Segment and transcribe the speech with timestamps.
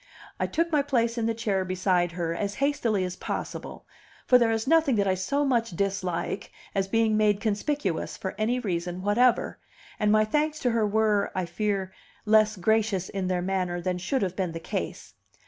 [0.39, 3.85] I took my place in the chair beside her as hastily as possible,
[4.25, 8.57] for there is nothing that I so much dislike as being made conspicuous for any
[8.59, 9.59] reason whatever;
[9.99, 11.93] and my thanks to her were, I fear,
[12.25, 15.13] less gracious in their manner than should have been the case.